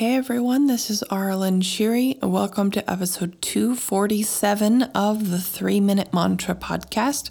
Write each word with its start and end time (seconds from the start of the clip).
Hey 0.00 0.16
everyone, 0.16 0.66
this 0.66 0.88
is 0.88 1.02
Arlen 1.10 1.60
Shiri. 1.60 2.18
Welcome 2.22 2.70
to 2.70 2.90
episode 2.90 3.36
247 3.42 4.84
of 4.94 5.28
the 5.28 5.38
Three 5.38 5.78
Minute 5.78 6.14
Mantra 6.14 6.54
podcast, 6.54 7.28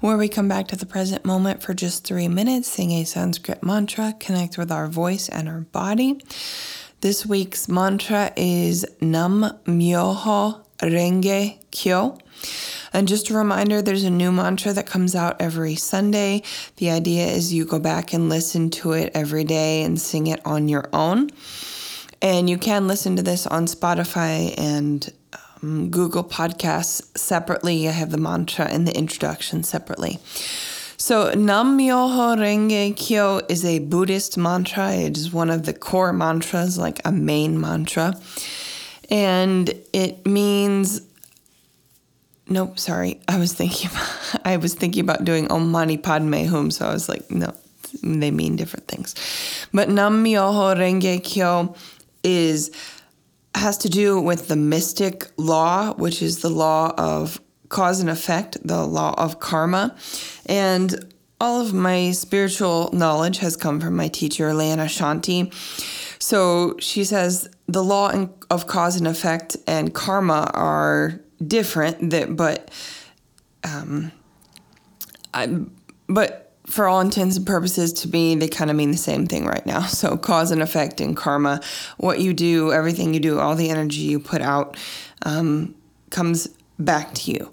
where 0.00 0.16
we 0.16 0.28
come 0.28 0.48
back 0.48 0.66
to 0.66 0.76
the 0.76 0.84
present 0.84 1.24
moment 1.24 1.62
for 1.62 1.74
just 1.74 2.04
three 2.04 2.26
minutes, 2.26 2.66
sing 2.66 2.90
a 2.90 3.04
Sanskrit 3.04 3.62
mantra, 3.62 4.14
connect 4.18 4.58
with 4.58 4.72
our 4.72 4.88
voice 4.88 5.28
and 5.28 5.48
our 5.48 5.60
body. 5.60 6.20
This 7.02 7.24
week's 7.24 7.68
mantra 7.68 8.32
is 8.36 8.84
Nam 9.00 9.56
Myoho 9.64 10.64
Renge 10.78 11.58
Kyo. 11.70 12.18
And 12.92 13.06
just 13.06 13.30
a 13.30 13.34
reminder 13.34 13.80
there's 13.80 14.02
a 14.02 14.10
new 14.10 14.32
mantra 14.32 14.72
that 14.72 14.86
comes 14.86 15.14
out 15.14 15.40
every 15.40 15.76
Sunday. 15.76 16.42
The 16.78 16.90
idea 16.90 17.28
is 17.28 17.54
you 17.54 17.64
go 17.64 17.78
back 17.78 18.12
and 18.12 18.28
listen 18.28 18.70
to 18.70 18.94
it 18.94 19.12
every 19.14 19.44
day 19.44 19.84
and 19.84 20.00
sing 20.00 20.26
it 20.26 20.44
on 20.44 20.66
your 20.66 20.88
own. 20.92 21.30
And 22.20 22.50
you 22.50 22.58
can 22.58 22.88
listen 22.88 23.16
to 23.16 23.22
this 23.22 23.46
on 23.46 23.66
Spotify 23.66 24.54
and 24.58 25.12
um, 25.62 25.90
Google 25.90 26.24
Podcasts 26.24 27.16
separately. 27.16 27.88
I 27.88 27.92
have 27.92 28.10
the 28.10 28.18
mantra 28.18 28.66
and 28.66 28.86
the 28.86 28.96
introduction 28.96 29.62
separately. 29.62 30.18
So, 30.96 31.30
Nam 31.30 31.78
Myoho 31.78 32.36
Renge 32.36 32.96
Kyo 32.96 33.40
is 33.48 33.64
a 33.64 33.78
Buddhist 33.78 34.36
mantra. 34.36 34.92
It 34.92 35.16
is 35.16 35.32
one 35.32 35.48
of 35.48 35.64
the 35.64 35.72
core 35.72 36.12
mantras, 36.12 36.76
like 36.76 37.00
a 37.04 37.12
main 37.12 37.60
mantra. 37.60 38.14
And 39.08 39.72
it 39.92 40.26
means 40.26 41.02
nope, 42.48 42.78
sorry. 42.78 43.20
I 43.28 43.38
was 43.38 43.52
thinking 43.52 43.90
about, 43.90 44.40
I 44.44 44.56
was 44.56 44.74
thinking 44.74 45.02
about 45.02 45.24
doing 45.24 45.50
Om 45.50 45.70
Mani 45.70 45.98
Padme 45.98 46.44
Hum, 46.46 46.70
so 46.70 46.86
I 46.86 46.92
was 46.92 47.08
like, 47.08 47.30
no, 47.30 47.54
they 48.02 48.30
mean 48.30 48.56
different 48.56 48.88
things. 48.88 49.14
But 49.72 49.88
Nam 49.88 50.24
Myoho 50.24 50.76
Renge 50.76 51.22
Kyo 51.22 51.74
is 52.28 52.70
has 53.54 53.78
to 53.78 53.88
do 53.88 54.20
with 54.20 54.48
the 54.48 54.56
mystic 54.56 55.26
law, 55.36 55.94
which 55.94 56.22
is 56.22 56.40
the 56.40 56.50
law 56.50 56.94
of 56.96 57.40
cause 57.68 58.00
and 58.00 58.10
effect, 58.10 58.56
the 58.62 58.84
law 58.84 59.14
of 59.18 59.40
karma. 59.40 59.96
And 60.46 61.12
all 61.40 61.60
of 61.60 61.72
my 61.72 62.12
spiritual 62.12 62.90
knowledge 62.92 63.38
has 63.38 63.56
come 63.56 63.80
from 63.80 63.96
my 63.96 64.08
teacher, 64.08 64.52
Leanna 64.54 64.84
Shanti. 64.84 65.52
So 66.20 66.76
she 66.78 67.04
says 67.04 67.48
the 67.66 67.82
law 67.82 68.12
of 68.50 68.66
cause 68.66 68.96
and 68.96 69.06
effect 69.06 69.56
and 69.66 69.94
karma 69.94 70.50
are 70.54 71.20
different, 71.46 72.10
that, 72.10 72.36
but 72.36 72.70
um, 73.64 74.12
I, 75.32 75.64
but 76.08 76.47
for 76.68 76.86
all 76.86 77.00
intents 77.00 77.36
and 77.36 77.46
purposes, 77.46 77.92
to 77.94 78.08
me, 78.08 78.34
they 78.34 78.48
kind 78.48 78.70
of 78.70 78.76
mean 78.76 78.90
the 78.90 78.98
same 78.98 79.26
thing 79.26 79.46
right 79.46 79.64
now. 79.64 79.80
So, 79.80 80.16
cause 80.16 80.50
and 80.50 80.62
effect 80.62 81.00
and 81.00 81.16
karma, 81.16 81.60
what 81.96 82.20
you 82.20 82.34
do, 82.34 82.72
everything 82.72 83.14
you 83.14 83.20
do, 83.20 83.40
all 83.40 83.56
the 83.56 83.70
energy 83.70 84.00
you 84.00 84.20
put 84.20 84.42
out 84.42 84.76
um, 85.22 85.74
comes 86.10 86.48
back 86.78 87.12
to 87.14 87.32
you. 87.32 87.52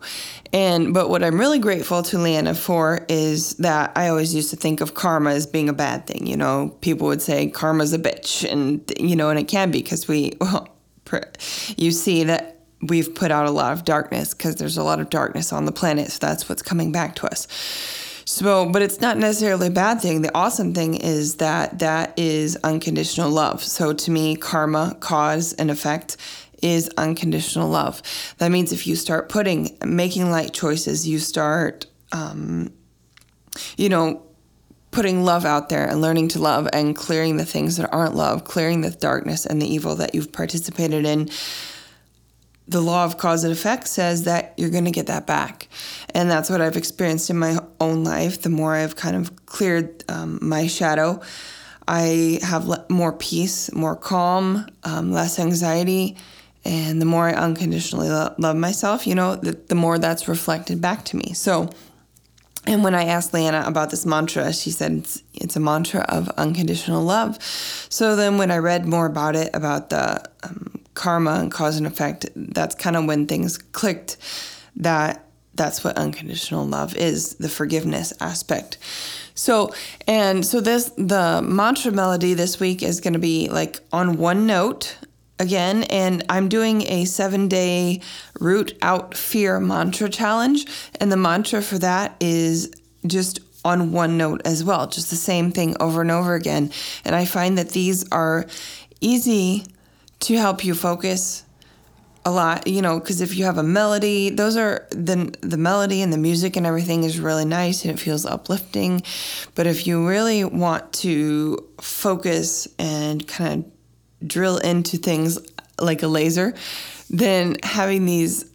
And 0.53 0.93
but 0.93 1.09
what 1.09 1.23
I'm 1.23 1.39
really 1.39 1.59
grateful 1.59 2.03
to 2.03 2.19
Leanna 2.19 2.53
for 2.53 3.05
is 3.09 3.55
that 3.55 3.91
I 3.95 4.09
always 4.09 4.35
used 4.35 4.51
to 4.51 4.55
think 4.55 4.81
of 4.81 4.93
karma 4.93 5.31
as 5.31 5.47
being 5.47 5.69
a 5.69 5.73
bad 5.73 6.05
thing. 6.05 6.27
You 6.27 6.37
know, 6.37 6.77
people 6.81 7.07
would 7.07 7.21
say 7.21 7.47
karma's 7.47 7.93
a 7.93 7.99
bitch, 7.99 8.49
and 8.49 8.91
you 8.99 9.15
know, 9.15 9.29
and 9.29 9.39
it 9.39 9.47
can 9.47 9.71
be 9.71 9.81
because 9.81 10.07
we, 10.07 10.33
well, 10.41 10.69
you 11.77 11.91
see 11.91 12.25
that 12.25 12.59
we've 12.81 13.15
put 13.15 13.31
out 13.31 13.47
a 13.47 13.51
lot 13.51 13.73
of 13.73 13.83
darkness 13.85 14.33
because 14.33 14.55
there's 14.55 14.77
a 14.77 14.83
lot 14.83 14.99
of 14.99 15.09
darkness 15.09 15.51
on 15.51 15.65
the 15.65 15.71
planet. 15.71 16.11
So 16.11 16.19
that's 16.21 16.47
what's 16.47 16.61
coming 16.61 16.91
back 16.91 17.15
to 17.15 17.27
us. 17.27 17.47
So, 18.25 18.67
but 18.67 18.81
it's 18.81 18.99
not 18.99 19.17
necessarily 19.17 19.67
a 19.67 19.71
bad 19.71 20.01
thing. 20.01 20.23
The 20.23 20.35
awesome 20.35 20.73
thing 20.73 20.95
is 20.95 21.35
that 21.35 21.79
that 21.79 22.17
is 22.17 22.57
unconditional 22.63 23.29
love. 23.29 23.63
So, 23.63 23.93
to 23.93 24.11
me, 24.11 24.35
karma, 24.35 24.97
cause, 24.99 25.53
and 25.53 25.69
effect 25.69 26.17
is 26.61 26.89
unconditional 26.97 27.69
love. 27.69 28.01
That 28.39 28.49
means 28.49 28.71
if 28.71 28.87
you 28.87 28.95
start 28.95 29.29
putting, 29.29 29.77
making 29.85 30.31
light 30.31 30.53
choices, 30.53 31.07
you 31.07 31.19
start, 31.19 31.85
um, 32.11 32.73
you 33.77 33.89
know, 33.89 34.23
putting 34.89 35.23
love 35.23 35.45
out 35.45 35.69
there 35.69 35.85
and 35.85 36.01
learning 36.01 36.29
to 36.29 36.39
love 36.39 36.67
and 36.73 36.95
clearing 36.95 37.37
the 37.37 37.45
things 37.45 37.77
that 37.77 37.93
aren't 37.93 38.15
love, 38.15 38.45
clearing 38.45 38.81
the 38.81 38.89
darkness 38.89 39.45
and 39.45 39.61
the 39.61 39.71
evil 39.71 39.95
that 39.95 40.15
you've 40.15 40.31
participated 40.31 41.05
in 41.05 41.29
the 42.67 42.81
law 42.81 43.05
of 43.05 43.17
cause 43.17 43.43
and 43.43 43.53
effect 43.53 43.87
says 43.87 44.23
that 44.23 44.53
you're 44.57 44.69
going 44.69 44.85
to 44.85 44.91
get 44.91 45.07
that 45.07 45.27
back. 45.27 45.67
And 46.13 46.29
that's 46.29 46.49
what 46.49 46.61
I've 46.61 46.77
experienced 46.77 47.29
in 47.29 47.37
my 47.37 47.59
own 47.79 48.03
life. 48.03 48.41
The 48.41 48.49
more 48.49 48.75
I've 48.75 48.95
kind 48.95 49.15
of 49.15 49.45
cleared 49.45 50.03
um, 50.09 50.39
my 50.41 50.67
shadow, 50.67 51.21
I 51.87 52.39
have 52.41 52.67
le- 52.67 52.85
more 52.89 53.13
peace, 53.13 53.71
more 53.71 53.95
calm, 53.95 54.67
um, 54.83 55.11
less 55.11 55.37
anxiety. 55.37 56.17
And 56.63 56.99
the 56.99 57.05
more 57.05 57.27
I 57.27 57.33
unconditionally 57.33 58.09
lo- 58.09 58.33
love 58.39 58.55
myself, 58.55 59.05
you 59.05 59.13
know, 59.13 59.35
the, 59.35 59.51
the 59.51 59.75
more 59.75 59.99
that's 59.99 60.27
reflected 60.27 60.81
back 60.81 61.05
to 61.05 61.17
me. 61.17 61.33
So, 61.33 61.69
and 62.65 62.83
when 62.83 62.95
I 62.95 63.05
asked 63.05 63.31
Leanna 63.31 63.63
about 63.67 63.91
this 63.91 64.07
mantra, 64.07 64.51
she 64.51 64.71
said 64.71 64.91
it's, 64.93 65.21
it's, 65.35 65.55
a 65.55 65.59
mantra 65.59 66.01
of 66.09 66.29
unconditional 66.29 67.03
love. 67.03 67.41
So 67.43 68.15
then 68.15 68.39
when 68.39 68.49
I 68.49 68.57
read 68.57 68.87
more 68.87 69.05
about 69.05 69.35
it, 69.35 69.51
about 69.53 69.91
the 69.91 70.27
um, 70.41 70.74
karma 70.95 71.33
and 71.33 71.51
cause 71.51 71.77
and 71.77 71.85
effect, 71.85 72.25
that's 72.35 72.75
kind 72.75 72.95
of 72.95 73.05
when 73.05 73.27
things 73.27 73.57
clicked 73.57 74.17
that 74.77 75.25
that's 75.53 75.83
what 75.83 75.97
unconditional 75.97 76.65
love 76.65 76.95
is, 76.95 77.35
the 77.35 77.49
forgiveness 77.49 78.13
aspect. 78.19 78.77
So, 79.35 79.73
and 80.07 80.45
so 80.45 80.59
this, 80.61 80.91
the 80.97 81.41
mantra 81.41 81.91
melody 81.91 82.33
this 82.33 82.59
week 82.59 82.83
is 82.83 83.01
going 83.01 83.13
to 83.13 83.19
be 83.19 83.49
like 83.49 83.79
on 83.91 84.17
one 84.17 84.45
note 84.45 84.97
again, 85.39 85.83
and 85.83 86.23
I'm 86.29 86.49
doing 86.49 86.83
a 86.83 87.05
seven 87.05 87.47
day 87.47 88.01
root 88.39 88.77
out 88.81 89.15
fear 89.15 89.59
mantra 89.59 90.09
challenge. 90.09 90.65
And 90.99 91.11
the 91.11 91.17
mantra 91.17 91.61
for 91.61 91.77
that 91.79 92.15
is 92.19 92.73
just 93.05 93.39
on 93.63 93.91
one 93.91 94.17
note 94.17 94.41
as 94.45 94.63
well, 94.63 94.87
just 94.87 95.09
the 95.09 95.15
same 95.15 95.51
thing 95.51 95.75
over 95.79 96.01
and 96.01 96.11
over 96.11 96.35
again. 96.35 96.71
And 97.03 97.15
I 97.15 97.25
find 97.25 97.57
that 97.57 97.69
these 97.69 98.07
are 98.11 98.45
easy 99.01 99.65
to 100.21 100.37
help 100.37 100.63
you 100.63 100.73
focus 100.73 101.43
a 102.25 102.31
lot, 102.31 102.65
you 102.65 102.81
know, 102.81 102.99
because 102.99 103.21
if 103.21 103.37
you 103.37 103.45
have 103.45 103.59
a 103.59 103.63
melody, 103.63 104.31
those 104.31 104.57
are 104.57 104.87
the 104.89 105.35
the 105.41 105.57
melody 105.57 106.01
and 106.01 106.11
the 106.11 106.17
music 106.17 106.55
and 106.55 106.65
everything 106.65 107.03
is 107.03 107.19
really 107.19 107.45
nice 107.45 107.85
and 107.85 107.93
it 107.93 108.01
feels 108.01 108.25
uplifting. 108.25 109.03
But 109.53 109.67
if 109.67 109.85
you 109.85 110.07
really 110.07 110.43
want 110.43 110.91
to 110.93 111.63
focus 111.79 112.67
and 112.79 113.27
kind 113.27 113.63
of 113.63 114.27
drill 114.27 114.57
into 114.57 114.97
things 114.97 115.37
like 115.79 116.01
a 116.01 116.07
laser, 116.07 116.55
then 117.11 117.57
having 117.61 118.05
these 118.05 118.51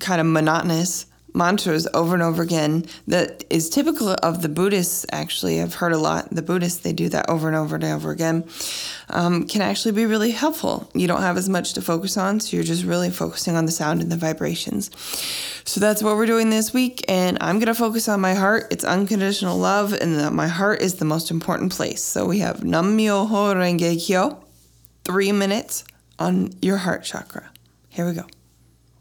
kind 0.00 0.20
of 0.20 0.26
monotonous 0.26 1.06
mantras 1.34 1.88
over 1.94 2.14
and 2.14 2.22
over 2.22 2.42
again 2.42 2.84
that 3.06 3.44
is 3.50 3.70
typical 3.70 4.10
of 4.22 4.42
the 4.42 4.48
Buddhists, 4.48 5.06
actually. 5.12 5.60
I've 5.60 5.74
heard 5.74 5.92
a 5.92 5.98
lot. 5.98 6.28
The 6.30 6.42
Buddhists, 6.42 6.80
they 6.80 6.92
do 6.92 7.08
that 7.10 7.28
over 7.28 7.48
and 7.48 7.56
over 7.56 7.74
and 7.74 7.84
over 7.84 8.10
again, 8.10 8.44
um, 9.10 9.46
can 9.46 9.62
actually 9.62 9.92
be 9.92 10.06
really 10.06 10.30
helpful. 10.30 10.90
You 10.94 11.06
don't 11.06 11.22
have 11.22 11.36
as 11.36 11.48
much 11.48 11.72
to 11.74 11.82
focus 11.82 12.16
on, 12.16 12.40
so 12.40 12.56
you're 12.56 12.64
just 12.64 12.84
really 12.84 13.10
focusing 13.10 13.56
on 13.56 13.66
the 13.66 13.72
sound 13.72 14.02
and 14.02 14.10
the 14.10 14.16
vibrations. 14.16 14.90
So 15.64 15.80
that's 15.80 16.02
what 16.02 16.16
we're 16.16 16.26
doing 16.26 16.50
this 16.50 16.72
week, 16.72 17.04
and 17.08 17.38
I'm 17.40 17.56
going 17.56 17.66
to 17.66 17.74
focus 17.74 18.08
on 18.08 18.20
my 18.20 18.34
heart. 18.34 18.66
It's 18.70 18.84
unconditional 18.84 19.58
love, 19.58 19.92
and 19.92 20.18
the, 20.18 20.30
my 20.30 20.48
heart 20.48 20.82
is 20.82 20.96
the 20.96 21.04
most 21.04 21.30
important 21.30 21.72
place. 21.72 22.02
So 22.02 22.26
we 22.26 22.40
have 22.40 22.64
Nam 22.64 22.98
Myoho 22.98 23.54
Renge 23.54 24.04
Kyo, 24.04 24.44
three 25.04 25.32
minutes 25.32 25.84
on 26.18 26.52
your 26.60 26.78
heart 26.78 27.04
chakra. 27.04 27.50
Here 27.88 28.06
we 28.06 28.14
go. 28.14 28.26